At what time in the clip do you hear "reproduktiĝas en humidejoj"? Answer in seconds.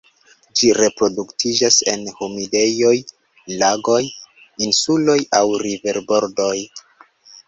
0.75-2.93